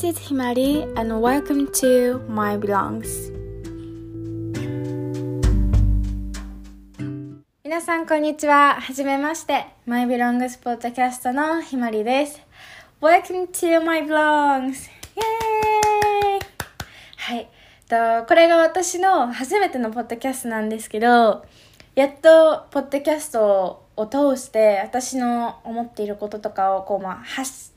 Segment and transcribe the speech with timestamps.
[0.00, 3.30] This is Himari and welcome to My Belongs
[7.62, 8.80] 皆さんこんにちは。
[8.80, 9.66] はじめまして。
[9.84, 12.40] My Belongs ポッドキャストのひまりです。
[13.02, 14.70] Welcome to My Belongs!
[14.70, 16.40] イェーイ
[17.18, 17.50] はい。
[17.86, 21.44] とこれが私の初めてのポッドキャストなんですけど、
[21.94, 27.69] やっとポッドキャストを通して私の思っていることとかをこう、まあ、発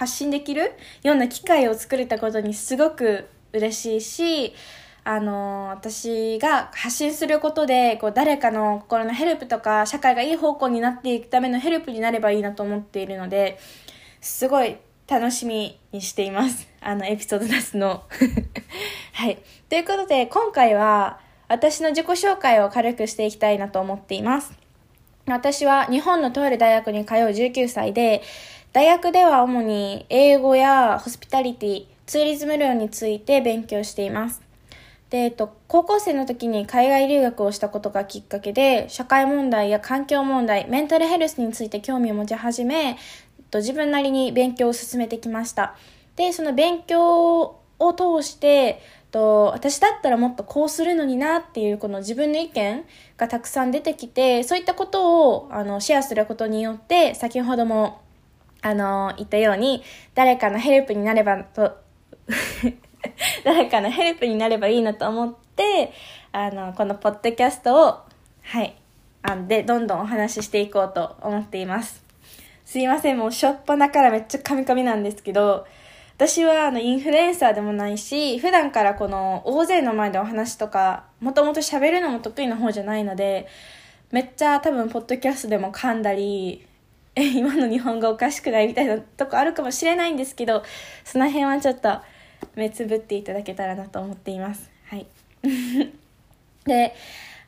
[0.00, 0.72] 発信できる
[1.02, 4.54] ような機会を作れたことにすごく嬉しいし、
[5.04, 13.58] あの私が発信することでこう誰かの心のヘルプとか社会がいい方向になっていくためのヘルプになればいいなと思っているので
[14.22, 16.66] すごい楽しみにしています。
[16.80, 18.04] あのエピソード出すの。
[19.12, 19.36] はい。
[19.68, 24.60] ということで今回は私の自己紹介を軽くしていきたいなと思っています。
[25.26, 28.22] 私は日本のとある大学に通う19歳で
[28.72, 34.50] 大学では主に英語やホスピタリティツーリズム論について勉強しています
[35.10, 42.96] で、えっと、高校生の時に海外留学をしたことがきっかけで、社会問題や環境問題、メンタルヘルスについて興味を持ち始め、えっ
[43.50, 45.74] と、自分なりに勉強を進めてきました。
[46.14, 52.84] で、その勉強を通して、と私だったらもっとこうするのになっていうこの自分の意見
[53.16, 58.02] がたくさん出てきてそういったことをあのシェアすることによって先ほども
[58.62, 59.82] あの言ったように
[60.14, 61.78] 誰かのヘルプになればと
[63.44, 65.92] 誰かのヘルプになればいいなと思って
[66.32, 67.98] あのこのポッドキャストを
[68.42, 68.76] はい。
[69.22, 72.02] あんでどんどんお話ししていこうと思っています。
[72.64, 73.18] すいません。
[73.18, 75.66] もうしょっぱなからめっちゃカミカミなんですけど
[76.16, 83.48] 私はあのインフルエンサーでもないし普段からこの大勢の前でお話とかもともと喋るのも得意な方じゃないので
[84.10, 86.66] めっちゃ多分ポッドキャストでも噛んだり
[87.16, 90.62] え今の日本語おかしくないみたいなとこあるかもしれないんですけど
[91.04, 91.98] その辺はちょっと
[92.54, 94.70] 目つぶっていただけたらなと思っています。
[94.86, 95.06] はい。
[96.64, 96.94] で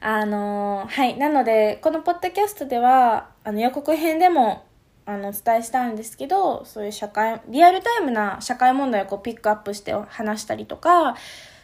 [0.00, 1.16] あのはい。
[1.16, 4.64] なのでこのポッドキャストではあの予告編でも
[5.06, 11.16] あのお伝えしたんですけどそういう社会リアルタイムな社会問題をこうピックアップして話したりとか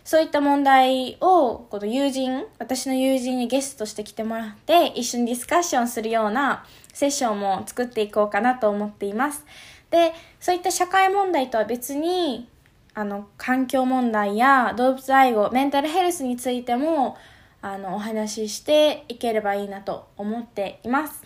[0.09, 6.65] そういった問題をこの友人私の友人にゲストして来てもらって一緒にディスカッションするような
[6.95, 9.45] セッションも作っていこうかなと思っています。
[9.91, 12.49] でそういった社会問題とは別に
[12.95, 17.19] あの環境問題や動物愛護メンタルヘルスについても
[17.61, 21.23] あのお話ししていければいいなと思っています。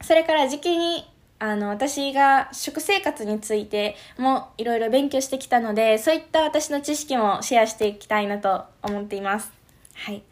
[0.00, 1.08] それから時期に
[1.42, 9.50] あの私が食生活についてもいろいろ勉強してきたのでそういった私の知識もシェアしていきたいなと思っています。
[9.92, 10.22] はい。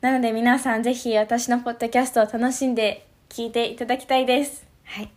[0.00, 4.66] なので皆さんぜひ私のポッドキャストを楽しんで聞いていただきたいです。
[4.84, 5.10] はい。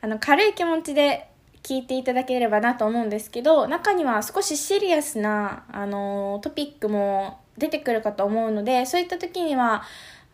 [0.00, 1.26] あの軽い気持ちで
[1.64, 9.82] 聞いていただければなと思うんですけど中には少しシリアスなあのトピックも出てくるかと思うのでそういった時には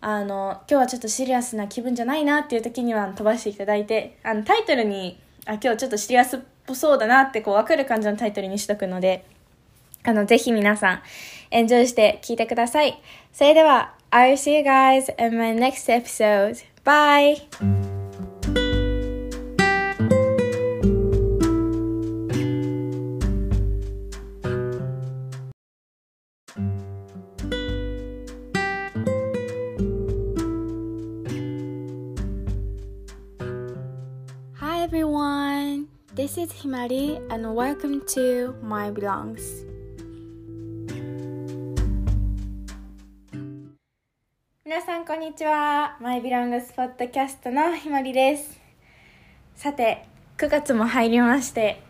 [0.00, 9.24] あの今日はちょっとシリアスな気分じゃないなっていう時には飛ばしていただいてあのタイトルにあ今日ちょっとシリアスっぽそうだなってこう分かる感じのタイトルにしとくので
[10.04, 11.02] あのぜひ皆さん
[11.50, 13.00] エンジョイして聴いてください。
[13.32, 16.64] それでは I'll see you guys in my next episode.
[16.84, 17.87] Bye!
[36.78, 39.66] Mari and welcome to My Belongs.
[44.64, 45.96] 皆さんこんにちは。
[46.00, 48.60] My Belongs ポッドキャストのひまりです。
[49.56, 50.04] さて、
[50.36, 51.82] 9月も入りまして、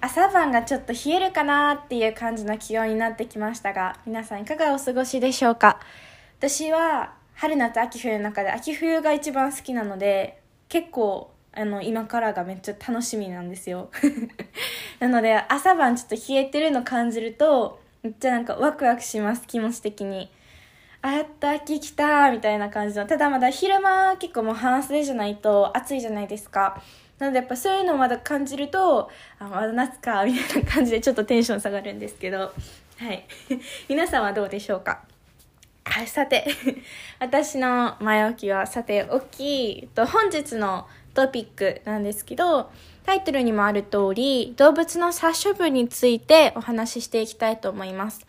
[0.00, 5.80] 朝晩がちょっと冷えるかなっていう感じの気温になってきましたが、皆さんいかがお過ごしでしょうか？
[6.38, 13.90] 私は春夏秋冬の中で秋冬が一番好きなので、結構あの今からがめっちゃ楽しみなんですよ。
[15.00, 20.30] なので朝晩ちょっと冷えてるの感じるとめっちゃなんかワクワクします気持ち的に。
[21.02, 23.06] あやった秋来たみたいな感じの。
[23.06, 26.80] ただまだ昼間結構もう半袖じゃないと暑いじゃないですか。
[27.18, 32.38] なのでやっぱそういうのをまだ感じるとあまだ夏かみたいな感じでちょっとテンション下がるんですけど。
[32.38, 33.24] はい。
[33.88, 35.00] 皆さんはどうでしょうか？
[35.84, 36.44] はい、さて。
[37.18, 42.70] 私の前置きはさておきと本日のトピックなんですけど
[43.04, 48.26] タイトルにもある通り動物の殺処分についてお話ししていきたいと思います。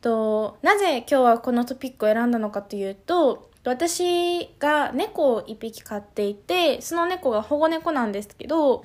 [0.00, 8.84] となぜ今日はこのトピックを選んだのかというと私が猫を1匹飼っていてその猫が保護猫なんですけど、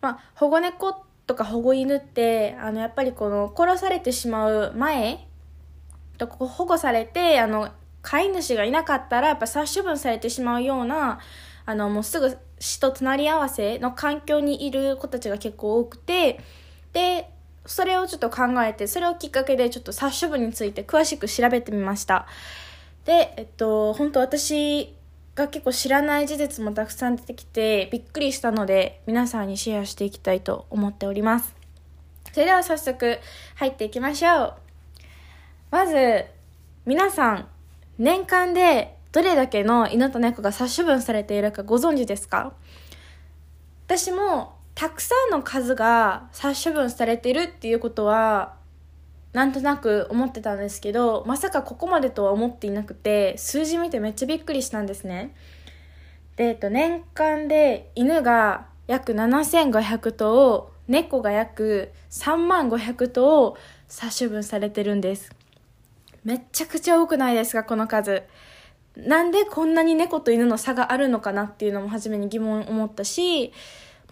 [0.00, 5.26] まあ、保護猫とか保護犬ってあのやっぱりこの殺されてしまう前
[6.18, 7.70] と保護されてあの
[8.02, 11.18] 飼い主がいなかったらやっぱ殺処分されてしまうような
[11.66, 16.40] あのもうすぐ死と隣り合わせの環境にいる子たちが結構多くて
[16.92, 17.30] で
[17.66, 22.26] それをちょっと考えてそれをきっかけでちょっと殺処分について詳しく調べてみました。
[23.04, 24.94] でえっと本当私
[25.34, 31.54] が結構知らない事実もたくさん出てきてびっくりしたので皆さんにシェアしていきたいと思っております。
[32.32, 33.18] それでは早速
[33.56, 34.54] 入っていきましょう。
[35.70, 36.26] まず
[36.86, 37.48] 皆さん
[37.98, 42.52] 年間でどれだけの犬と猫が殺処分されているかご存知ですか？
[43.86, 48.56] 私もたくさんの数が殺処分されてるっていうことは
[49.32, 55.32] なんとなく思ってたんですけどまさかここまでとは思っていなくて数字見てめっちゃびっくりしたんですね。
[56.34, 63.56] で、えっと、年間で犬が約7500頭猫が約3万500頭
[63.86, 65.30] 殺処分されてるんです。
[66.24, 68.24] めっちゃくちゃ多くないですかこの数。
[68.96, 73.52] なんでこんなに猫と犬の差があるのかなっていうのも初めに疑問思ったし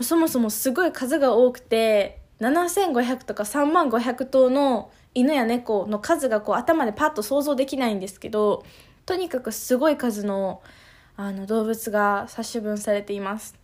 [0.00, 8.64] そもそもすごい数が多くて7500とか3万500頭の犬や猫の数がこう頭でパッと想像できないんですけど
[9.06, 10.62] とにかくすごい数の
[11.14, 13.55] あの動物が殺処分されています。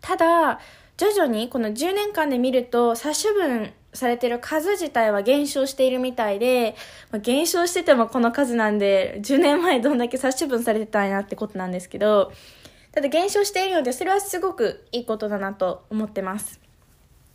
[0.00, 0.58] ただ
[0.96, 6.76] 徐々にこの10年間で見ると殺処分されてる数自体は減少しているみたいで、
[7.10, 12.32] まあ、減少しててもこの数なんで10年前どんだけ殺処分されてたんやってことなんですけど
[12.92, 16.60] ただ減少しているのでそれはすごくいいことだなと思ってます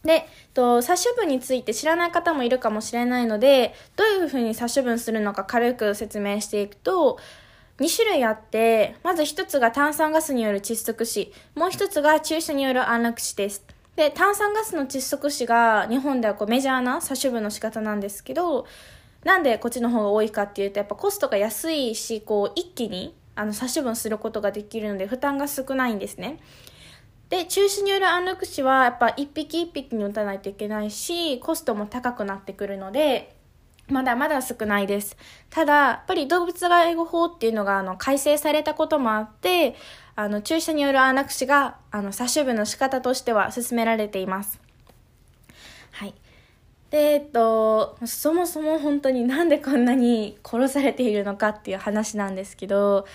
[0.06, 7.18] で、と、殺処分について知らない方もいるかもしれないので、どういうふうに殺処分するのか軽く説明していくと、
[7.80, 13.66] 2種類あって、まず1つが炭酸ガスによる窒息死、もう1つが注射による安楽死です。
[13.96, 18.66] で、炭酸ガスの窒息死が日本ではこうメジャーな殺処分の仕方なんですけど、
[19.24, 26.40] なんでこっちの方が多いかっていうと、やっぱコストが安いし、こう一気にあの殺処分することができるので負担が少ないんですね。
[27.30, 33.36] で中止による安楽死はやっぱ一匹一匹に打たないといけないしコストも高くなってくるので
[33.88, 35.16] まだまだ少ないです。
[35.50, 39.76] ただ、やっぱり動物愛護法っていうのがあの改正されたこともあって、
[40.16, 44.60] あの注射による安楽死があの殺処分の仕方としては進められています。
[45.92, 46.14] はい。
[46.90, 53.06] で、えっと、そもそも本当になんでこんなに殺されているのかっていう話なんですけど、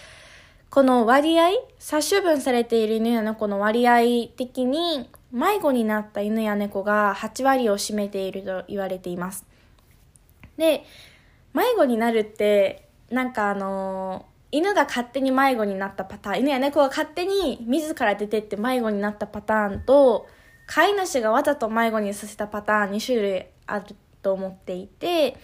[0.69, 1.49] この割合、
[1.79, 9.47] 殺処分されている犬や猫の割合的に、迷子になった犬や猫が8割を占めていると言われています。
[10.57, 10.85] で、
[11.55, 20.27] 迷子になるって、なんかあのー、犬が勝手に迷子になったパターン、犬や猫が勝手に自ら出てって迷子になったパターンと、
[20.67, 25.37] 飼い主がわざと迷子にさせたパターン2種類あると思っていて、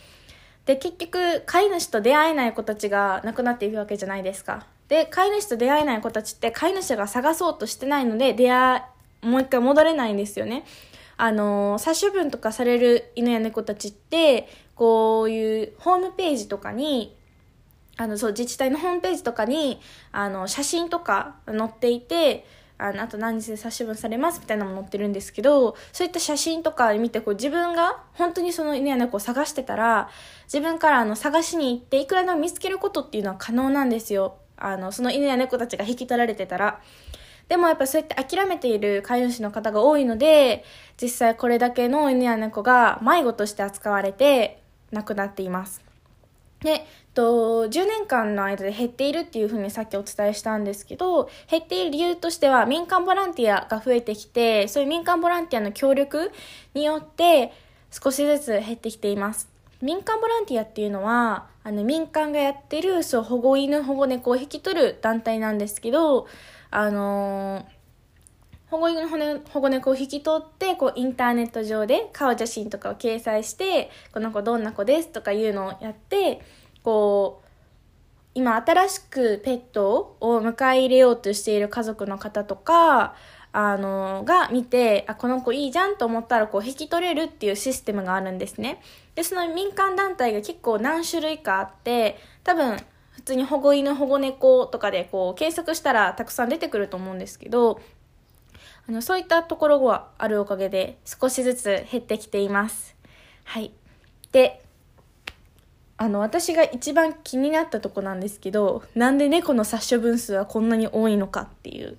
[0.64, 4.67] で、結局、飼い主と出会えない子たちが亡くなっていくわけじゃないですか。
[4.88, 8.85] で飼い主と出会えない子たちって飼い主が探そうとしてないので出会
[9.23, 10.64] もう一回戻れないんですよね
[11.17, 17.16] あの殺処分とかされる犬や猫たちってこういうホームページとかに
[17.99, 19.81] あのそう自治体のホームページとかに
[20.12, 22.45] あの写真とか載っていて
[22.79, 30.11] あのあと何日で殺処分されますみたいなのも載ってるんですけどそういった写真とか見てこう自分が本当にその犬や猫を探してたら
[30.45, 34.37] 自分からあの探しに行っていくらでも見つけることっていうのは可能なんですよ。
[34.59, 36.81] あのその犬や猫たちが引き取られてたら。
[37.49, 40.65] でもやっぱそうやって諦めている飼い主の方が多いので
[41.00, 44.61] 実際これだけの犬や猫が迷子として扱われて
[44.91, 45.86] 亡くなっています。
[46.66, 56.30] でと10年間の間で減っているっていうふうにさっきお伝えしたんですけど減っている理由としては民間ボランティアが増えてきてそういう民間ボランティアの協力
[56.75, 57.52] によって
[57.90, 59.49] 少しずつ減ってきています。
[59.80, 66.26] 民間ボランティアっていうのはあの民間がやってるそう保護犬保護猫を引き取る団体なんですけど
[66.70, 67.64] あのー、
[68.70, 76.40] 保護犬保護猫を引き取ってこうインターネット上で顔写真とかを掲載してこの子どんな子ですとかいうのをやって
[76.82, 77.46] こう
[78.35, 83.14] 今新しくペットを迎え入れようとしている家族の方とか
[83.52, 88.82] あのが見てあこの子いいじゃんと思ったらこう引き取れるっていうシステムがあるんですね。
[89.14, 92.76] でその民間団体が結構何種類かあって多分
[93.12, 97.80] 普通に保護犬保護猫とかでこう検索したらたくさん出てくると思うんですけど
[98.88, 102.95] あのそういったところがあるおかげで少しずつ減ってきています。
[103.45, 103.73] はい。
[104.33, 104.62] で
[105.99, 111.97] あの私が一番気になったとこなんですけどなんで猫の殺処分数はこんなに多いのかっていう。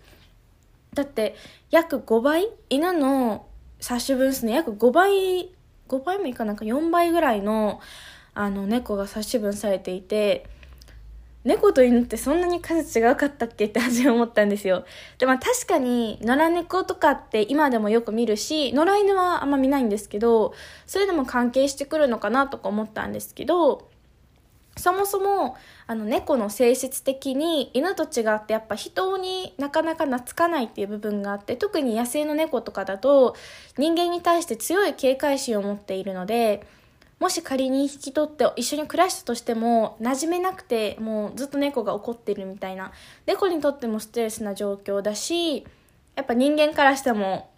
[0.94, 1.36] だって
[1.72, 3.48] 約5倍犬の
[3.80, 5.52] 殺処分数の約5倍、
[5.88, 7.80] 5倍もいかなんか4倍ぐらいの、
[8.34, 10.48] あの、猫が殺処分されていて、
[11.48, 14.86] 猫と犬ってそんなに数違うかったっけって初め思ったんですよ。
[15.18, 20.54] で、まあ確かに、野良猫とかって今でもよく見るし、野良犬はあんま見ないんですけど、
[20.86, 23.88] それでも関係してくるのかなとか思ったんですけど、
[24.76, 25.56] そもそも
[25.88, 33.36] あの猫の性質的に犬と違ってやっぱ人になかなか懐かないっていう部分があって特に野生の猫とかだと
[33.78, 36.66] 人間に対して強い警戒心を持っているので
[37.20, 42.92] もし仮に引き取って一緒に暮らしたとしても馴染めなくてもうずっと猫が怒ってるみたいな
[43.26, 45.66] 猫にとってもストレスな状況だし
[46.16, 47.50] やっぱ人間からしても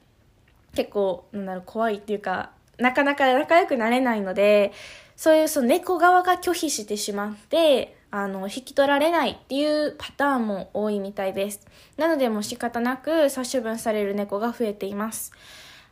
[0.75, 4.71] 結構なんだろう怖いっていうかなかなか仲良くなれないので
[5.19, 11.67] そういうその猫側が拒否してしまって、あの、引き取られないっていうパターンも多いみたいです。
[11.97, 15.33] なのでもう仕方なく殺処分される猫が増えています。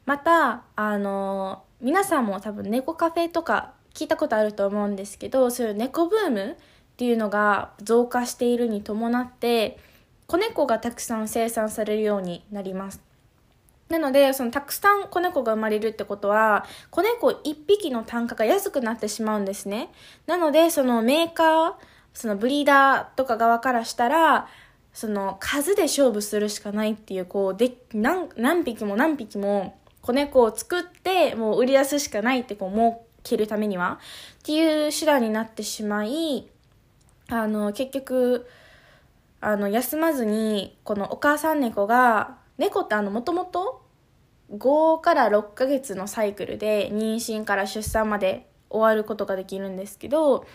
[0.08, 6.56] また、あの、皆さんも多分猫カフェとか聞いたことあると思うんですけど、そういう猫ブームっ
[6.96, 9.78] ていうのが増加しているに伴って、
[10.26, 13.02] 子猫がたくさん生産されるようになります。
[13.90, 19.92] なので、そのたくさん子猫が生まれるってことは、子猫1匹の単価が安くなってしまうんですね。
[20.26, 21.74] なので、そのメーカー、
[22.14, 24.48] そのブリーダーとか側からしたら、
[24.94, 34.00] その数で勝負するしかないっていう、こう、で、何、何匹も何匹も子猫を作って、もう売り出すしかないってこう、儲けるためには、
[34.40, 36.48] っていう手段になってしまい、
[37.30, 38.48] あの、結局、
[39.42, 43.86] あの、休まずに、このお母さん猫が、猫ってあのもともと
[44.52, 50.46] 5から6ヶ月のサイクルで妊娠から出産まで終わることができるんですけど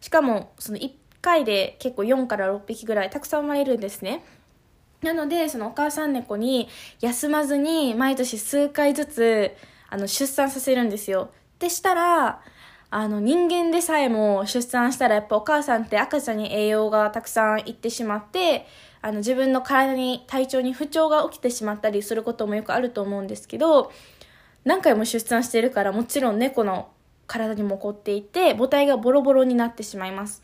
[0.00, 0.90] しかもその1
[1.20, 4.24] 回で結構4から6匹ぐらいたくさん生まれるんですね。
[5.02, 6.68] なのでそのお母さん猫に
[7.00, 9.56] 休まずに毎年数回ずつ
[9.88, 11.30] あの出産させるんですよ。
[11.58, 12.42] でしたら
[12.92, 18.66] あの人間でさえも出産したらやっぱお母さんって赤ちゃんに栄養がたくさんいってしまって
[19.00, 23.92] あの自分の体に体調に不調が起きてしまったりすることもよくあると思うんですけど
[24.64, 26.90] 何回も出産してるからもちろん猫の
[27.26, 30.42] 体にも起こっていて母体がボロボロになってしまいます。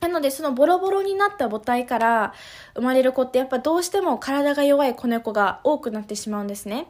[0.00, 2.34] なのでそのボロボロになった母体から
[2.74, 6.86] 生まれる子ってやっぱどうしても体が弱い子猫が多くなってしまうんですね。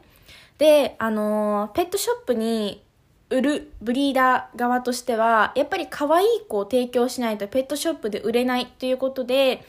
[0.57, 2.83] であのペットショップに
[3.29, 9.65] 売るブリーダー側としてはやっぱり可愛い子を提供しないとペットショップで売れないということで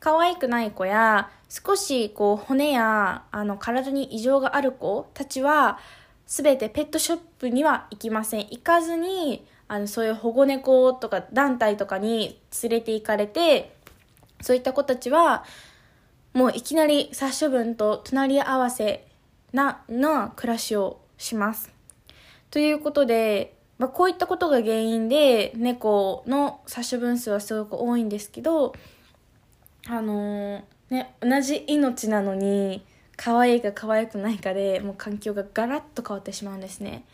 [0.00, 5.78] 可愛くない子や少しこう骨やあの体に異常がある子たちは
[6.26, 8.40] 全てペットショップには行きません。
[8.40, 13.74] 行かずにあのそういう保護猫とか団体とかに連れて行かれて
[14.40, 15.44] そういった子たちは
[16.34, 19.06] もういきなり殺処分と隣り合わせ
[19.52, 21.72] なな暮らしをします。
[22.50, 28.74] ということで、まあ、こういったことが原因で猫の殺処分数はすごく多いんですけど
[29.88, 32.84] あのー、ね、同じ命なのに
[33.16, 37.04] 可愛いか可愛くないかでもう環境がガラッと変わってしまうんですね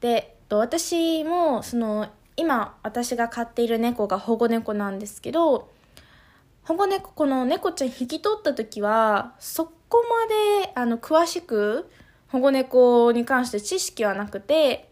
[0.00, 5.70] でと私もその今私が飼っている猫が保護猫なんですけど
[6.64, 10.04] 保護猫この猫ちゃん引き取った時はそこ
[10.60, 11.88] まであの詳しく
[12.28, 14.88] 保護猫に関して知識はなくて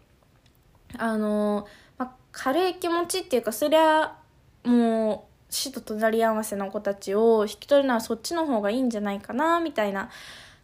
[0.97, 1.67] あの、
[1.99, 4.17] まあ、軽い気持ちっていうかそりゃ
[4.65, 10.11] もう死と隣り合わせの子たちを引き取るのはそっちの方がいいんじゃないかなみたいな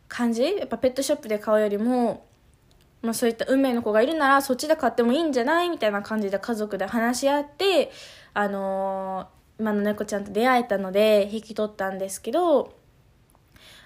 [0.09, 0.43] 感じ。
[0.43, 2.27] やっぱペットショップで買うよりも、
[3.03, 7.91] まあ、そういった運命の子がいるならそっちで買ってもいいんじゃないみたいな感じで家族で話し合って
[8.35, 12.75] あのー、今の猫ちゃんと出会えたので引き取ったんですけど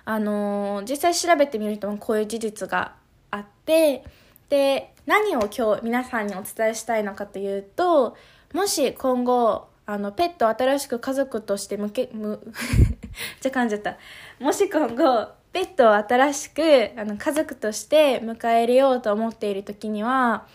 [0.04, 2.94] あのー、実際調べてみるとこういう事実が
[3.30, 4.04] あって
[4.48, 8.16] で何を今日皆さんにお伝えしたいのかというと
[8.52, 12.40] もし今後あの、ペットを新しく家族として向け、む、
[13.40, 13.98] じゃ噛んじゃった。
[14.40, 20.48] もし今後、ペットを新しく、あの、家族として迎え入れようと思っている時には、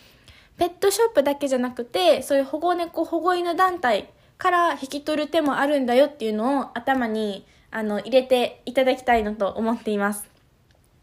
[0.58, 10.28] ペットショップだけじゃなくて、そういう保護猫、保護犬団体から引き取る手もあるんだよっていうのを頭に、あの、入れていただきたいなと思っています。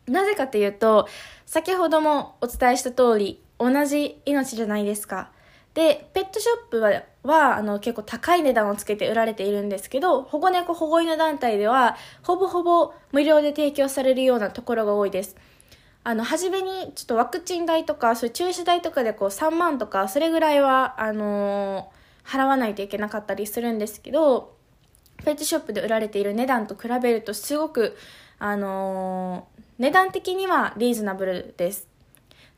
[0.06, 1.08] なぜかというと、
[1.48, 5.32] 先ほどもお伝えした通り、同じ命じゃないですか。
[5.78, 15.36] で、ペットショップははあの結構高い値段をつけて売られているんですけど保護猫保護犬団体ではほぼほぼ無料で提供されるようなところが多いです。
[16.04, 24.56] あの初めにちょっとワクチン代とかそういう注射代とかでこう3万とかそれぐらいはあのー、払わないといけなかったりするんですけど
[25.26, 27.96] ペットショップで売られている値段と比べるとすごく
[28.40, 31.87] あのー、値段的にはリーズナブルです。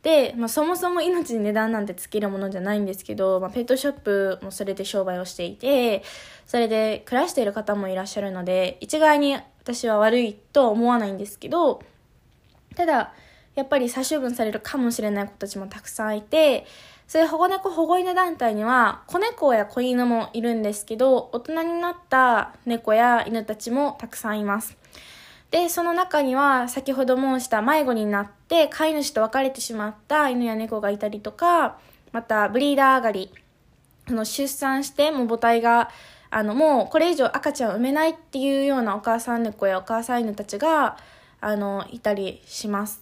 [0.04, 6.04] で、まあ、そもそも命に値段なんてつけるものじゃないんですけど、まあ、ペットショップもそれで商売をしていて
[6.46, 11.82] それで暮らしている方もいらっしゃるので一概に私は悪いとは思わないんですけど
[12.76, 13.14] ただ
[13.56, 16.66] やっぱり殺処分されるかもしれない子たちもたくさんいて
[17.08, 24.78] そういう保護猫保護犬団体には子猫や子犬もいるんですけど大人になった猫や犬たちもたくさんいます。
[25.52, 31.78] で、その中には先ほど申した迷子になって飼い主と別れてしまった犬や猫がいたりとか、
[32.12, 33.32] またブリーダー上がり、
[34.08, 35.90] その出産しても母体が
[36.32, 40.98] あのもうこれ以上赤ちゃんを産めないっていうようなお母さん猫やお母さん犬たちが
[41.42, 43.02] あのいたりします。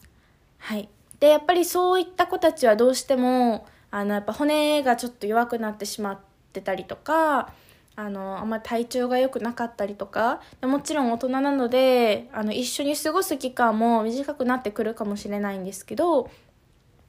[0.59, 0.89] はい。
[1.19, 6.19] で、やっぱりそういった子たちはどうしてもあのやっぱ骨がちょっと弱くなってしまっ
[6.53, 7.53] てたりとか、
[7.99, 16.29] あのあんまり体調が良くなかったりとかもちろん大人なのであの一緒に過ごす期間も短くなってくるかもしれないんですけど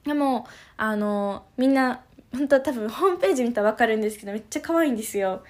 [0.05, 0.47] でも
[0.79, 2.01] あのみんな
[2.33, 5.43] 本当は多分ホームページ見たら分かるんですけどめっちゃ可愛いんですよ。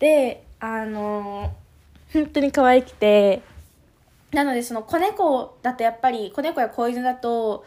[0.00, 1.52] であの
[2.12, 3.42] 本当に可愛くて
[4.32, 7.64] なのでその子猫だとやっぱり子猫や子犬だと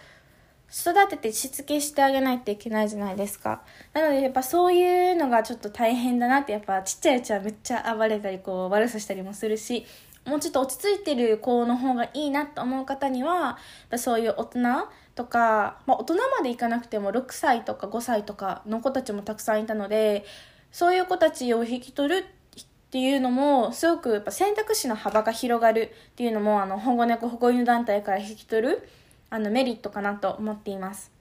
[0.71, 3.62] 育ててしつけしてあげないといけないじゃないですか。
[3.93, 9.86] なのでやっぱそういうのがちょっと大変だなってやっぱちっちゃいうちはめっちゃ暴れたりこう悪さしたりもするし
[10.25, 13.57] もうちょっと落ち着いてる子の方がいいなと思う方には
[13.95, 14.59] そういう大人
[15.15, 20.25] とか、まあ、大人までいかなくても6歳とか5歳とかの子たちもたくさんいたので
[20.71, 22.25] そういう子たちを引き取る
[22.59, 28.89] っていうのもすごくやっぱ選択肢の幅が広がるっていうのもあの保護猫保護犬団体から引き取る
[29.29, 31.12] あのメリットかなと思っています。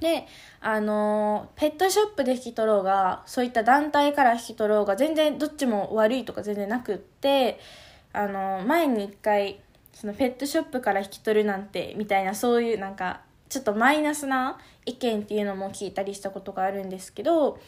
[0.00, 0.26] で、
[0.60, 7.58] あの、ペットショップで引き取ろうが、そういった団体から引き取ろうが、全然どっちも悪いとか全然なくって、
[8.12, 9.60] あの、前に一回、
[9.92, 17.58] そのペットショップから引き取るなんて、みたいな、そういうなんか、ちょっとマイナスな意見っていうのも聞いたりしたことがあるんですけど、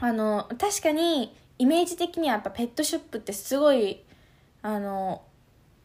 [0.00, 4.02] あの、確かに、イメージ的にはやっぱペットショップってすごい、
[4.60, 5.22] あの、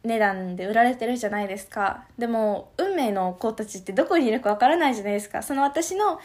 [0.02, 2.04] 値段で売られてるじゃないですか。
[2.18, 5.42] でも運命の子たちってどこにいるかわからないじゃないですか。
[5.42, 6.18] その私の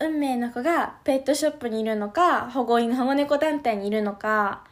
[0.00, 4.64] 運命の子がペットショップにいるのか保護犬保護猫団体にいるのか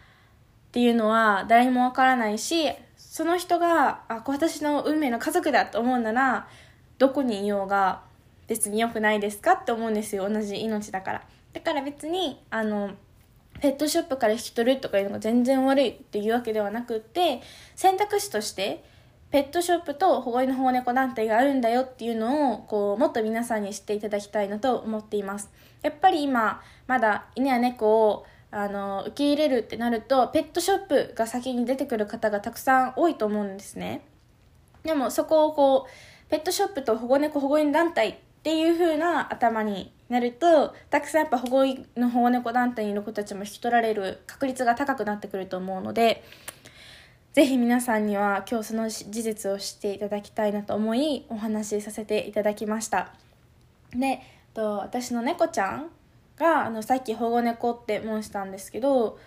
[0.68, 6.48] っていうのは誰にもわからないしその人があ私の運命の家族だと思うなら
[6.98, 8.02] どこにいようが
[8.48, 10.28] 別に良くないですかって思うんですよ。
[10.28, 11.22] 同じ命だから。
[11.52, 12.92] だから別にあの
[13.60, 17.40] ペットショップから引き取るとかいうのが全然悪いっていうわけではなくって
[17.74, 18.84] 選択肢として
[19.30, 25.50] ペットショップと保護犬保護猫団体があるんだよっていうのをこうもっと皆さんに知っていただきたいなと思っています。
[25.82, 34.02] やっぱり今まだ犬や猫をあの受け入れるってなるとペットショップが先に出てくる方がたくさん多いと思うんですね。
[34.84, 41.64] でもそこをこうペットショップと保護猫保護犬団体っていう風な頭になるとたくさんやっぱ保護
[41.96, 46.24] の保護猫団体にいる子たちも引き取られる確率が高くなってくると思うので
[47.34, 53.12] ぜひ皆さんには今日その事実を知っていただきたいなと思いお話しさせていただきました。
[53.92, 54.20] で
[54.54, 55.90] と私の猫ちゃん
[56.36, 59.18] があのさっき保護猫って申したんですけど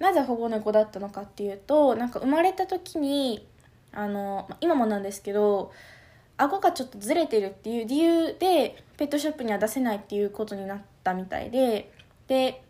[0.00, 3.46] なぜ保護猫だったのかっていうとなんか生まれた時に
[3.92, 5.72] あの今もなんですけど
[6.36, 11.92] 顎がちょっとずれてるっていう理由でペットショップには出せないっていうことになったみたいで
[12.26, 12.62] で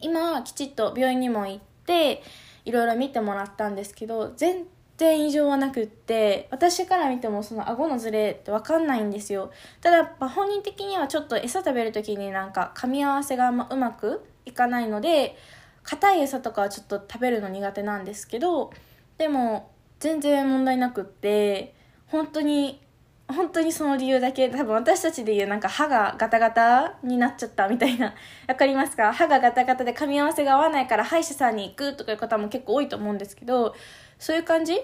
[0.00, 2.22] 今きちっと病院にも行って
[2.64, 4.64] いろいろ見てもらったんですけど全
[4.96, 9.50] 然異常はなくって私から見てもその顎のズレって分かんないんですよ。
[9.80, 15.36] ただ本人的にはちょっと餌食べる時になんか噛み合わせがあんまうまくいかないので
[15.82, 18.72] 硬い餌とかはちょっと食べるの苦手なんですけど
[19.18, 21.74] でも全然問題なくって
[22.06, 22.80] 本当に
[23.28, 28.14] 本当にその理由だけ多分私たちで言うなんか歯がガタガタになっちゃったみたいな。
[28.46, 29.12] わかりますか？
[29.12, 33.74] 歯がガタガタで噛み合わせが合わないから歯医者さんに行くとかいう方も結構多いと思うんですけど
[34.18, 34.80] そういう感じ？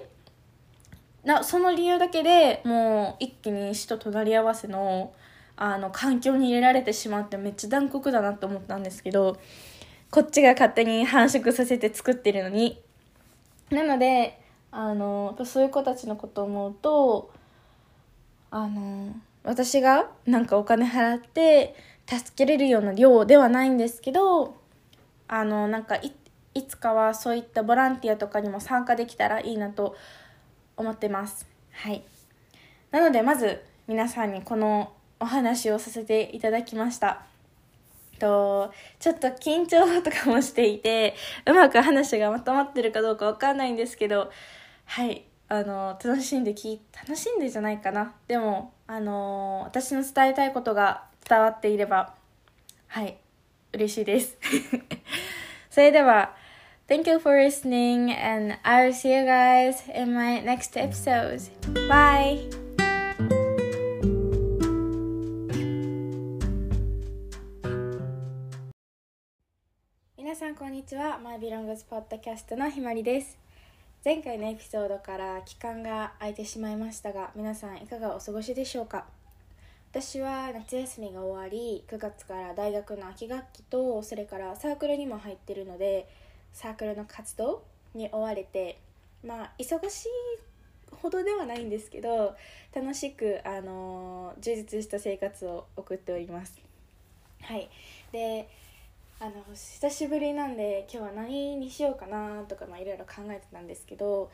[1.25, 5.13] なその理由だけでもう一気に死と隣り合わせの
[5.57, 9.37] あの環境に入れられてしまってめっちゃ残酷だなと思ったんですけど
[10.11, 12.83] こっちが勝手に繁殖させて作ってるのに。
[13.71, 14.39] なので
[14.71, 17.31] あのそういう子たちのことを思うと
[18.55, 21.75] あの私がなんかお金払って
[22.07, 24.55] 助けれるような量ではないんですけど
[25.27, 26.13] あのなんかい
[26.55, 29.97] いつかはそういったボランティアとかにも参加できたらいいなと
[30.77, 31.49] 思ってます。
[31.71, 32.03] はい。
[32.91, 37.23] なのでまず皆さんにこのお話をさせていただきました。
[38.19, 41.15] とちょっと緊張とかもしていて
[41.47, 44.31] うまく話がまとまってるかどうかわかんないんですけど
[44.85, 45.25] はい。
[45.53, 52.15] あの楽しんでき楽しんでじゃないかなでもあの私の伝えたいことが伝わっていれば
[52.87, 53.19] はい
[53.75, 54.39] 嬉しいです
[55.69, 56.35] それでは
[56.89, 61.51] Thank you for listening and I'll see you guys in my next episode.
[61.87, 62.49] Bye!
[70.17, 73.43] 皆さんこんにちは My Belongs Podcast のひまりです
[74.05, 79.05] 前回のエピソードから期間が空いてしまいましたが皆さんいかがお過ごしでしょうか？
[79.93, 86.09] 私は夏休みが終わり9月から大学の秋学期とそれからサークルにも入ってるので
[86.53, 87.63] サークルの活動
[87.95, 88.81] に追われて
[89.25, 90.09] まあ忙しい
[90.91, 92.35] ほどではないんですけど
[92.75, 96.61] 楽しく、あの充実した生活を送っております。
[97.43, 97.71] はい。
[98.11, 98.49] で
[99.23, 104.33] あの久しぶりなんで今日は何にしようかなとかいろいろ考えてたんですけど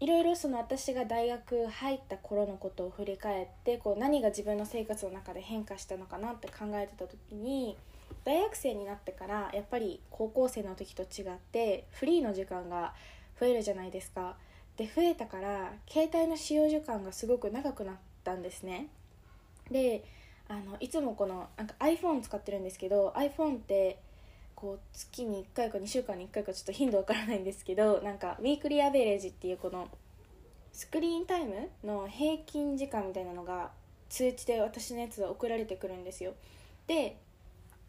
[0.00, 7.78] いろいろその私が大学入った頃のことを振り返ってこう何が自分の生活の中で変化したのかなって考えてた時に
[8.26, 12.92] 大学生になってからやっぱり高校生の時と違ってフリーの時間が
[13.40, 14.36] 増えるじゃないですか。
[14.76, 18.88] で増えたから携帯の使用時間がすごく長くなったんですね。
[19.70, 20.04] で
[20.50, 24.00] あのいつもこのなんか iPhone 使ってるんですけど iPhone って
[24.56, 29.88] こう月に1回か2週間に1回かちょっと頻度わからないんですけどなんかウィークリーアベレージっていうこの
[30.72, 33.70] スクリーンタイムの平均時間みたいなのが
[34.08, 36.34] 通知で私のやつは送られてくるんですよ。
[36.88, 37.16] で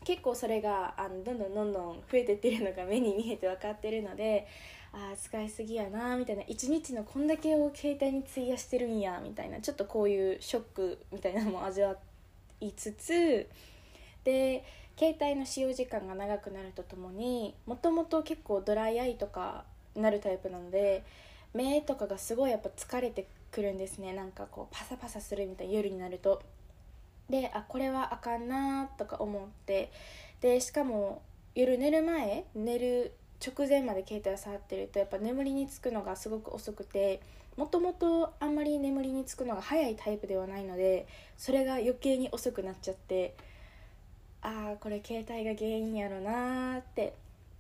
[0.04, 4.48] 結構それがあのどんどんどんどん増えてってるのが目に見えて分かってるので
[4.94, 6.44] ああ使いすぎやなみたいな。
[6.48, 9.60] 一日のこんだけを携帯に費やしてるんやみたいな。
[9.62, 12.11] ちょっとこういうショックみたいなのも味わって
[12.62, 13.50] いつつ
[14.24, 14.64] で
[14.98, 21.04] 携帯の使用時間が長くなるとともにもともと結構ドライアイとかなるタイプなので
[21.54, 24.14] 目とかがすごいやっぱ疲れてくるんですね。
[24.14, 26.42] なんかこうパサパサするみたいな夜になると。
[27.30, 29.92] であこれはあかんなとか思って。
[30.40, 31.22] でしかも
[31.56, 33.14] 夜寝る前寝る
[33.46, 37.22] 直前まで携帯を触ってるとやっぱ眠りにつくのがすごく遅くて
[37.58, 43.36] もともとあんまり眠りにつくのが早いタイプではないのでそれが余計に遅くなっちゃって
[44.42, 47.14] ああこれ携帯が原因やろなーって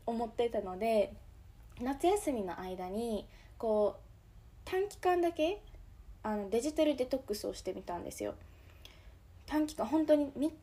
[0.05, 1.13] 思ってたので
[1.81, 3.25] 夏休みの間に
[3.57, 4.01] こう
[4.65, 5.61] 短期間だけ
[6.23, 8.35] あのデジタルデトックスをしてみたんですよ。
[9.47, 10.53] 短期間本当に3日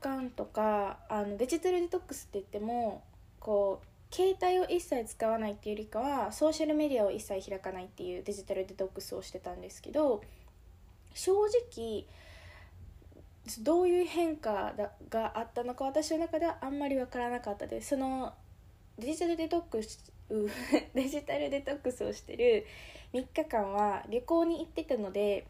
[0.00, 3.02] 間とかあのデジタルデトックスって言っても
[3.40, 3.86] こう
[4.16, 10.22] 携帯を一切使わないっていうよりかはソーシャルメディアを一切開かないっていうデジタルデトックスをしてたんですけど
[11.12, 11.32] 正
[11.74, 12.06] 直
[13.60, 14.72] どういう変化
[15.10, 17.90] があったのか私の中ではあんまり分からなかったです。
[17.90, 18.32] その
[18.98, 20.10] デジタルデトックス
[20.94, 22.66] デジタルデトックスをしてる
[23.12, 25.46] 3日間は旅行に行ってたので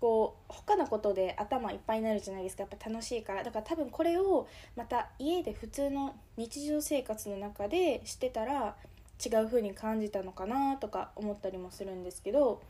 [0.00, 2.62] こう他のことで頭いっぱいになるじゃないですか。
[2.62, 3.42] やっぱ楽しいから。
[3.42, 8.76] だから多分これをまた家で普通の日常生活の中でしてたら
[9.24, 12.62] 違う風に感じたのかなとか思ったりもするんですけど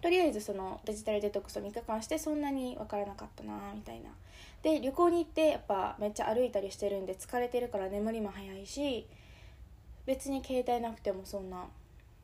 [0.00, 4.10] とりあえずそのデジタルデトックスを3日間してそんなに分からなかったなみたいな。
[4.62, 9.06] で旅行に行ってやっぱめっちゃ歩いたりしてるんで疲れてるから眠りも早いし
[10.06, 11.66] 別に携帯なくてもそんな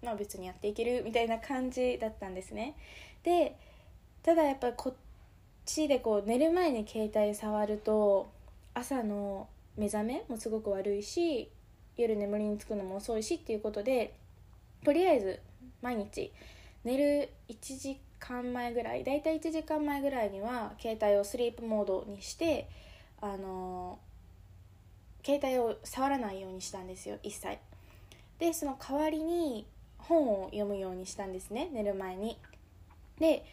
[0.02, 2.74] まあ別にやっていけるみたいな感じだったんですね。
[3.22, 3.56] で
[4.24, 4.94] ただやっぱりこっ
[5.66, 8.32] ちでこう寝る前に携帯触ると
[8.72, 11.50] 朝の目覚めもすごく悪いし
[11.96, 14.14] 夜眠りにつくのも遅いしっていうことで
[14.82, 15.40] とりあえず
[15.82, 16.32] 毎日
[16.84, 22.68] 寝る1時間前ぐらいだいたい1時間前ぐらいには携帯をスリープモードにして
[23.20, 23.98] あの
[25.24, 27.58] 携帯を触らないようにしたんですよ一切。
[28.38, 29.66] でその代わりに
[29.98, 32.38] 本を読むようにしたんですね寝る前に。
[33.18, 33.44] で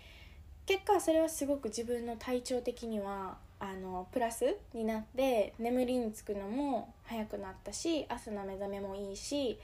[0.65, 9.59] 結果それはすごく自分の体調的にはあのプラスになって眠りにつくのも早くなったし朝の目覚めもいいし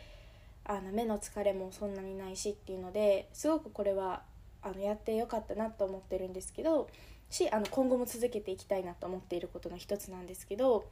[0.65, 4.21] あの目の疲れもそんなにないしっていうのですごくこれは
[4.61, 6.89] あのやってよかったなと思ってるんですけど
[7.29, 10.85] しあの今後も続けていきたいなと思っていることの一つなんですけど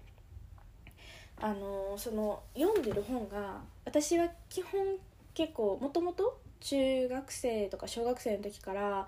[1.41, 4.97] あのその読んでる本が私は基本
[5.33, 9.07] 結構もともと中学生とか小学生の時から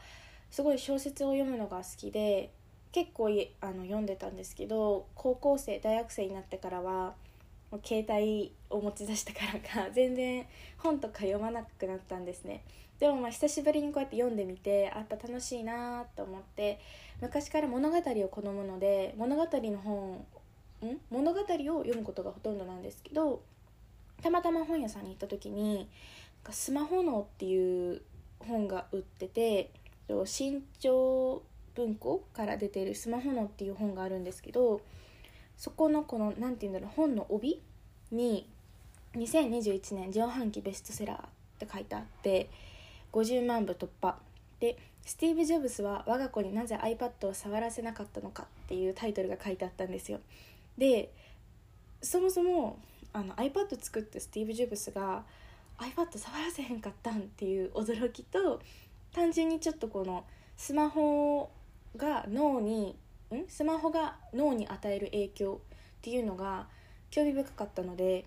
[0.49, 2.51] すごい小説を読むのが好きで
[2.91, 3.29] 結構
[3.61, 7.13] あの読んでたんですけど高校生大学生になってからは
[7.83, 10.45] 携帯を持ち出したからか 全然
[10.77, 12.63] 本とか読まなくなったんですね。
[12.99, 16.79] でもまあ久しぶりにこうやって読んでみてやっぱ楽しいなと思って
[17.21, 20.25] 昔から物語を好むので物語の本
[20.83, 20.99] ん？
[21.11, 23.41] 物語を読むことがほとんどなんですけど
[24.23, 25.87] たまたま本屋さんに行った時に
[26.49, 28.01] 「スマホ脳」っていう
[28.39, 29.69] 本が売ってて
[30.25, 31.41] 新潮
[31.75, 34.81] 文庫から出ている「スマホの」っていう本があるんですけど
[35.57, 37.61] そこのこの何て言うんだろう本の帯
[38.11, 38.47] に
[39.15, 42.49] 2021年上半期ベストセラーって書いてあって
[43.11, 44.17] 50万部突破。
[44.59, 50.19] でスティーブ・ジョブズは我が子になぜ iPad を触らせなかったのかっていうタイトルが書いてあったんですよ。
[50.77, 51.11] で
[52.01, 52.77] そもそも
[53.13, 55.23] あの iPad 作ったスティーブ・ジョブズが
[55.77, 58.59] iPad 触らせへんかったんっていう驚きと
[59.17, 60.25] 単純にちょっとこの
[60.55, 61.49] スマホ
[61.95, 62.95] が脳に
[63.33, 63.47] ん？
[63.47, 66.67] スマホが脳に与える影響っていうのが
[67.09, 68.25] 興味深かったので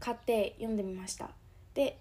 [0.00, 1.30] 買って読んでみました。
[1.74, 1.96] で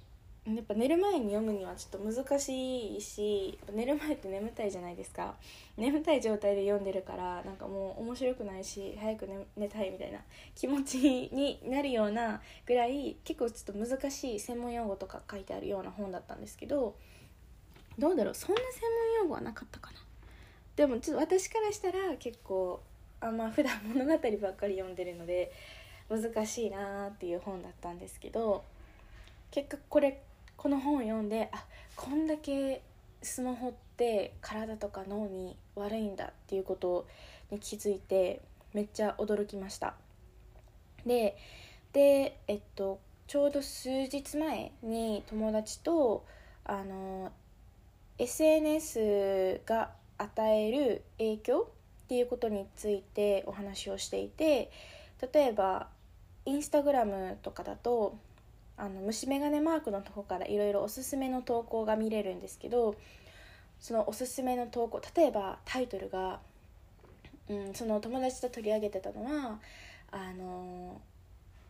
[0.47, 5.35] やっぱ寝る前に読むにはちょっと難しいし寝る前って眠たいじゃないですか。
[5.77, 10.17] 眠たい状態で読んでるからなんかもう面白くないし早く寝寝たいみたいな
[10.55, 10.97] 気持ち
[11.31, 16.95] になるようなぐらい結構ちょっと難しい専門用語とか書いてあるような本だったんですけど
[17.99, 18.81] どうだろうそんな専
[19.17, 19.97] 門用語はなかったかな。
[20.75, 22.81] でもちょっと私からしたら結構
[23.19, 25.51] あんま普段物語ばっかり読んでるので
[26.09, 28.63] 難しいなーっていう本だったんですけど
[29.51, 30.21] 結果これ
[30.55, 32.81] この本を読んであこんだけ
[33.21, 37.05] スマホって体とか脳に悪いんだっていうこと
[37.51, 38.41] に気づいて
[38.73, 39.95] めっちゃ驚きました。
[41.05, 41.37] で
[41.91, 46.25] でえっとちょうど数日前に友達と
[46.63, 47.31] あの
[48.19, 51.69] SNS が与える影響
[52.05, 54.69] っていうことについてお話をしていて
[55.33, 55.87] 例えば
[56.45, 58.17] インスタグラムとかだと
[58.77, 62.95] あの虫眼鏡マークのとこからいろいろおすすめの投稿が見れるんですけど
[63.79, 66.39] そのおすすめの投稿例えばタイトルが、
[67.49, 69.59] うん、その友達と取り上げてたのは
[70.11, 70.99] あの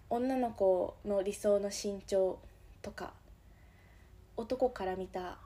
[0.10, 2.40] 女の子の理想の身長
[2.82, 3.14] とか
[4.38, 5.38] 男から見た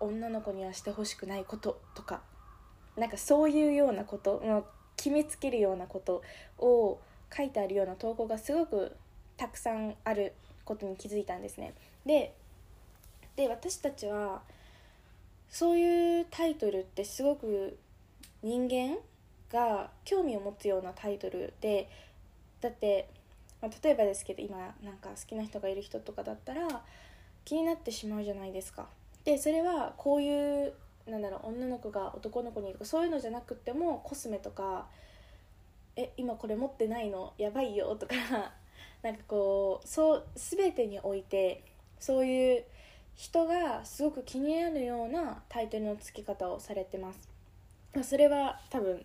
[0.00, 2.20] 女の子にはしてほしくないこととか
[2.96, 4.62] なんかそういうようなこと、まあ、
[4.96, 6.22] 決めつけるようなこと
[6.58, 6.98] を
[7.34, 8.96] 書いてあるような投稿がすごく
[9.36, 10.32] たくさんある
[10.64, 11.74] ことに気づいたんですね。
[12.04, 12.34] で
[13.36, 14.40] で私たちは
[15.50, 17.78] そういうタイトルってすごく
[18.42, 18.98] 人間
[19.50, 21.88] が興味を持つようなタイトルで
[22.60, 23.08] だって、
[23.60, 26.82] まあ、例えばですけど今なんか好きな人がいる人とかだったら
[27.44, 28.88] 気になってしまうじゃないですか。
[29.26, 30.72] でそれはこういう
[31.06, 34.86] なんだろう女の子が男の子にとかそういうのじゃなくてもコスメとか
[35.96, 37.34] え今これ持ってないの？
[37.36, 37.96] やばいよ？
[37.96, 38.14] とか
[39.02, 41.64] なんかこうそう全てにおいて
[41.98, 42.64] そういう
[43.16, 47.28] 人がすごく気になるようなタイトルの付け方をされてます、
[47.94, 49.04] まあ、それは多分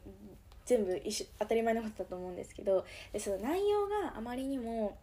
[0.65, 4.97] 全部一当たり前のことだと思うんですけどでその内容があまりにも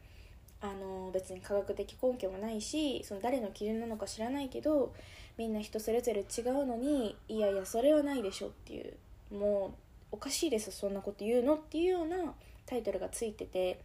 [0.61, 4.93] あの別に科学的根拠もないしその誰の基準なのか知らないけど
[5.37, 8.95] みんな人それぞれ違うのにいやいやそれはないでしょっていう
[9.35, 9.75] も
[10.13, 12.35] うおかしいですそんなこと言うのっていうような
[12.67, 13.81] タイトルがついてて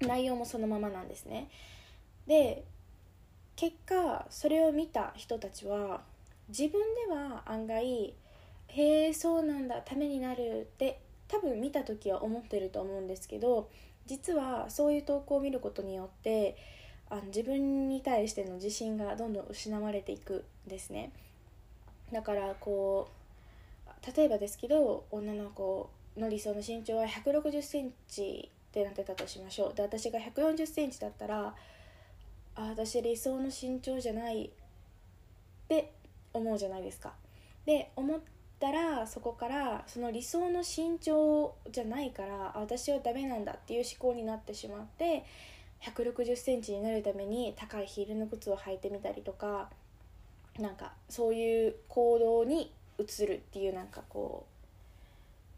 [0.00, 1.48] 内容もそのままなんですね。
[2.26, 2.64] で
[3.54, 6.02] 結果それを見た人たちは
[6.48, 6.72] 自分
[7.08, 8.14] では案外
[8.68, 13.70] へえそうなんだためになるって多分見た時は思ってると思うんですけど
[14.06, 16.56] 実はそういう投稿を見ることによって
[17.08, 21.12] あの自分に対しての自信がどんどん失われていくんですね。
[22.12, 23.08] だからこ
[23.86, 29.74] う例えばですけど女の子の理想の身長は1 6 0センチってなってたとしましょう。
[29.74, 31.54] で私が1 4 0センチだったら
[32.54, 34.50] あ私理想の身長じゃないっ
[35.68, 35.92] て
[36.32, 37.12] 思うじゃないですか。
[37.64, 38.20] で思っ
[38.58, 45.24] たらそこからその理想の身長じゃないから私はダメなんだっていう思考になってしまって
[45.82, 49.68] 1 6 0センチになるために高いヒールの靴を履いてみたりとか
[50.58, 54.46] なんかそういう行動に移るっていうなんかこ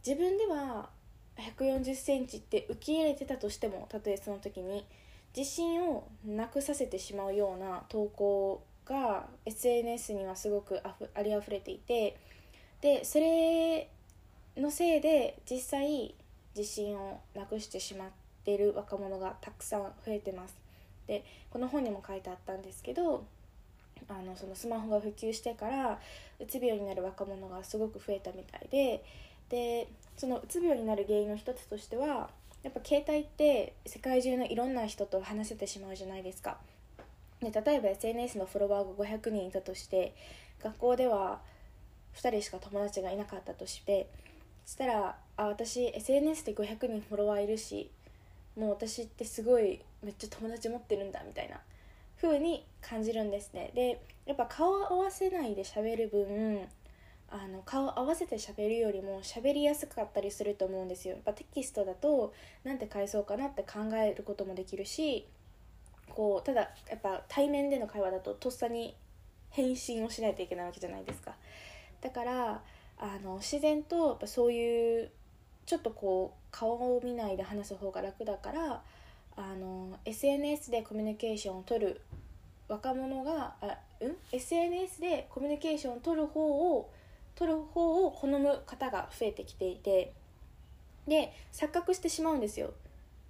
[0.05, 0.89] う自分では
[1.37, 4.85] 1 4 0センチって受け入れてたとしてもたとえその時に
[5.37, 12.17] 自信をなくさせてしまうような投稿が SNS にはすごくあふありあふれていて
[12.81, 13.89] でそれ
[14.57, 16.15] のせいで実際
[16.57, 18.09] 自信をなくしてしまっ
[18.45, 20.57] ている若者がたくさん増えてます。
[21.07, 23.25] でこの本にも書いてあったんですけど
[24.09, 25.99] あのそのスマホが普及してから
[26.39, 29.03] うつ病になる若者がすごく増えたみたいで
[29.49, 32.31] でそのうつ病になる原因の一つとしては
[32.63, 36.59] やっぱ携帯って世界中のいろんな人と話せてしまうじゃないですか。
[37.41, 40.15] で例えば SNS のフォロワーが500人いたとして
[40.63, 41.41] 学校では
[42.15, 44.09] 2人しか友達がいなかったとして
[44.65, 47.91] そしたらあ私 SNS で500人フォロワーいるし
[48.57, 51.61] もう私ってすごいめっちゃ友達持ってるんだみたいな
[52.21, 53.71] 風に感じるんですね。
[53.75, 56.69] でやっぱ顔を合わせないで喋る分
[57.31, 61.15] あの顔合わせて喋るよりも喋りやすかったりすると思うんですよ。
[61.15, 62.33] やっぱテキストだと
[62.65, 65.27] なんて返そうかなって考えることもできるし
[66.09, 68.97] こうただやっぱ対面での会話だととっさに
[69.51, 71.37] 返信をしないといけないわけじゃないですか。
[72.01, 72.61] だから
[72.99, 75.11] あの自然とやっぱそういう
[75.67, 78.83] ちょっとこう顔を見ないで話す方が楽だから
[79.37, 82.01] あの SNS でコミュニケーションを取る
[82.69, 86.91] 若者があ、うん、SNS でコミュニケーションを取る方を
[87.37, 90.13] 取る方を好む方が増えてきていて
[91.07, 92.73] で錯覚してしまうんですよ。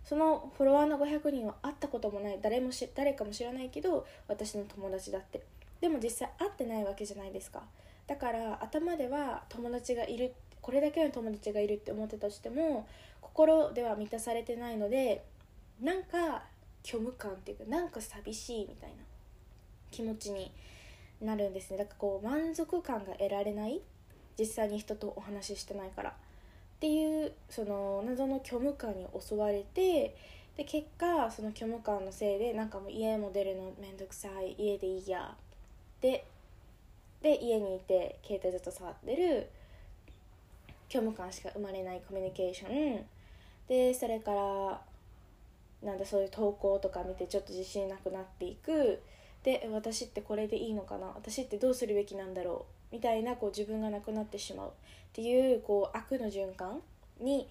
[0.04, 2.38] そのフォロワーの500人は会ったこともない。
[2.40, 5.42] 誰もし誰かも知らないけど私の友達だって。
[5.80, 7.62] でも実際会ってないわけじゃないですか。
[8.08, 12.88] だから頭では友達がいるこれだけの友達がいるって思ってたとしても
[13.20, 15.24] 心では満たされてないので
[15.80, 16.42] なんか
[16.84, 18.96] 虚無感っていうかなんか寂しいみたいな
[19.90, 20.50] 気持ちに
[21.20, 21.78] なるんですね。
[21.78, 23.80] だからこう満足感が得られない
[24.38, 26.10] 実際に人とお話ししてないから。
[26.10, 30.14] っていうその謎の虚無感に襲われて
[30.56, 35.34] で結果その虚無感のせいでなんかもう家も出るのめんどくさい家でいいや
[36.00, 36.24] で
[37.22, 39.48] で家にいて携帯ずっと触ってる
[40.88, 43.04] 虚無感しか生まれないコミュニケーション。
[43.68, 44.80] でそれから
[45.82, 49.00] なんだそういう投稿とか見てちょっと自信なくなっていく。
[49.44, 51.06] で私ってこれでいいのかな？
[51.08, 52.94] 私ってどうするべきなんだろう？
[52.94, 54.68] みたいなこう自分がなくなってしまう。
[54.68, 54.70] っ
[55.12, 56.80] ていうこう悪の循環
[57.20, 57.48] に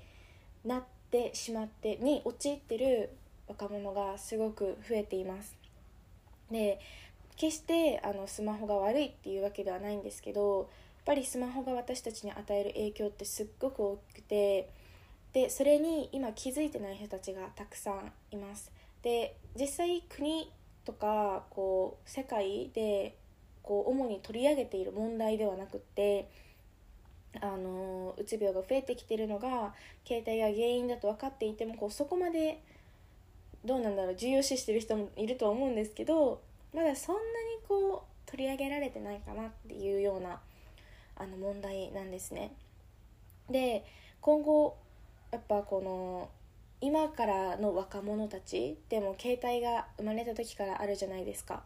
[0.66, 3.10] なってしまってに陥ってる
[3.48, 5.56] 若者がすごく増えています。
[6.52, 6.80] で
[7.38, 10.68] 決してあのスマホが悪いっていうわけではないんですけどやっ
[11.06, 14.70] ぱりスマホが私たちに与える影響ってすっごく大きくて
[15.34, 18.72] でそれに今気づいてない人たちがたくさんいます。
[19.04, 20.52] で実際国
[20.84, 23.16] とかこう世界で
[23.62, 26.30] こう主に取り上げている問題ではなくって
[27.40, 29.74] あのうつ病が増えてきてるのが
[30.06, 32.62] 携帯が原因だと分かっていてもこうそこまで
[33.64, 36.42] どうなんだろう重要視してる人もいると思うんですけど
[36.78, 37.26] まだそんなに
[37.68, 40.40] こう取り上げられてないかなっていうような
[41.16, 42.52] あの問題なんですね。
[43.50, 43.84] で
[44.22, 44.78] 今後
[45.32, 46.30] やっぱこの
[46.80, 51.64] 今からの若者たちでも携帯が生まれた時からあるじゃないですか。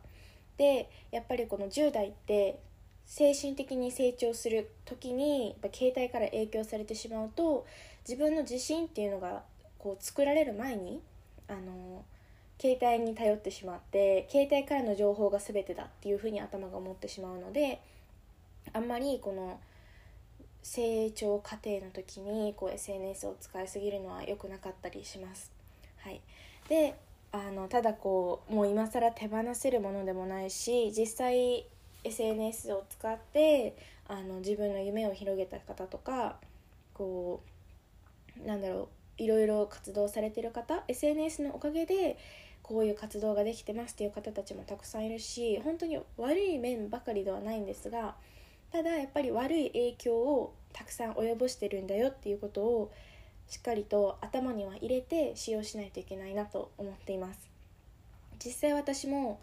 [0.56, 2.60] でやっぱりこの10代って
[3.06, 7.66] 精神的に成長する時にやっぱ携帯から影響されてしまうと
[8.08, 9.44] 自分の自信っていうのが
[9.78, 11.02] こう作られる前に
[11.50, 12.06] あの
[12.62, 17.82] 携帯に頼ってしまって携帯からの情報が全てだっていうふうに頭が思ってしまうので
[18.72, 19.60] あんまりこの
[20.62, 25.52] 成長過程の時にこう SNS を使いすぎるのは良くなかったりします。
[26.04, 26.22] はい、
[26.70, 26.96] で
[27.32, 31.66] あのただこうもう今更手放せるものでもないし実際
[32.04, 33.76] SNS を使って
[34.08, 36.38] あの自分の夢を広げた方とか
[36.94, 37.42] こ
[38.44, 42.18] うなんだろういろいろ活動されてる方 SNS のおかげで
[42.64, 48.16] こういう活動ができてますっていう方たちもたくさんいるし本当に悪い面ばかりではないんですが
[48.72, 52.92] ただやっぱり悪い影響をたくさん及ぼしてるんだよっていうことを
[53.48, 57.50] しっかりと頭には入れて使用しないといけないなと思っています。
[58.44, 59.42] 実際私も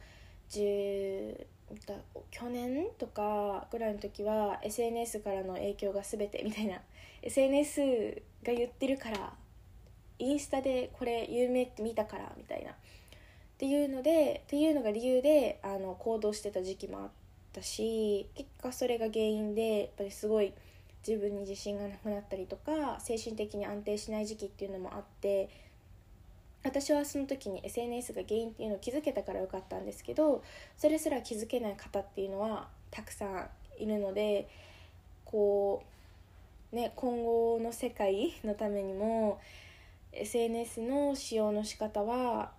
[0.50, 6.80] 去年とかぐらいの時は SNS からの影響が全てみたいな
[7.22, 9.34] SNS が言ってるから
[10.18, 12.72] インスタでこれ有名って見たからみたいな
[13.58, 17.08] っていうのでっていうのが理由であの行動してた時期もあっ
[17.52, 20.52] たし結果それが原因でやっぱりすごい
[21.04, 25.50] 自分に自信がなくなったりとか精神的に安定しない時期っていうのもあって
[26.62, 30.44] 私はその時に SNS が原因っていうのを気づけたからよかったんですけど
[30.76, 33.48] それすら気づけない方っていうのはたくさん
[33.82, 34.48] いるので
[35.24, 35.82] こ
[36.72, 39.40] うね今後の世界のためにも
[40.12, 42.52] SNS の使用の仕方は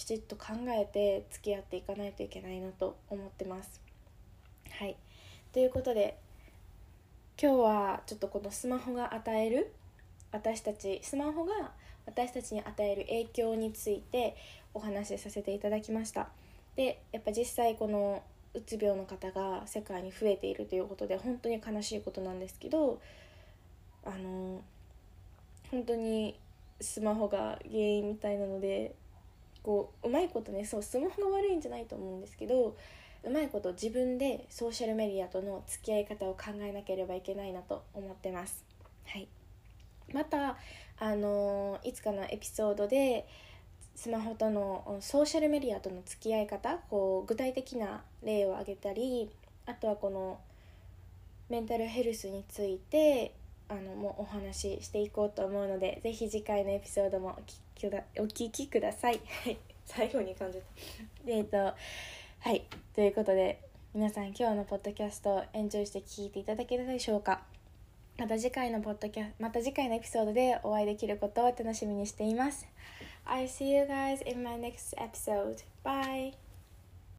[0.00, 3.82] きちっと考えて付き合っていかないといけないなと思ってます。
[4.70, 4.96] はい
[5.52, 6.16] ということで
[7.38, 9.74] 今日はちょっとこのスマホが与える
[10.32, 11.72] 私たちスマホが
[12.06, 14.36] 私たちに与える影響について
[14.72, 16.30] お話しさせていただきました
[16.76, 18.22] でやっぱ実際この
[18.54, 23.02] うつ病の方が世界に増えているということで本当に悲しいことなんですけど
[24.06, 24.62] あの
[25.70, 26.38] 本当に
[26.80, 28.94] スマホが原因みたいなので
[29.62, 32.76] こううまいことねそうスマホが悪いんじゃないと思うんですけど
[33.22, 38.64] うまいこと自分でソーシャルメディアとの付き合い方を考えなければいけないなと思ってます。
[39.06, 39.28] はい、
[40.12, 40.56] また、
[40.98, 43.26] あのいつかのエピソードで
[43.94, 49.30] スマホとのソーシャルメディアとの付き合い方こう具体的な例を挙げたり
[49.66, 50.40] あとはこの
[51.48, 53.34] メンタルヘルスについて
[53.70, 59.20] あのもうお話ししていこうと思うのでぜひ次回のエピソードもお聞きくだお聞きください。
[59.86, 60.64] 最後に感じた。
[61.26, 61.74] えっとは
[62.52, 62.64] い。
[62.94, 63.60] ということで
[63.94, 67.42] 皆さん今日のポッドキャストエンジョイして聞いていただけたでしょうか？
[68.18, 72.66] また次回のポッドキャまた次回のエピソードでお会いできることを楽しみにしています。
[73.24, 75.64] I see you guys in my next episode.
[75.84, 76.49] Bye!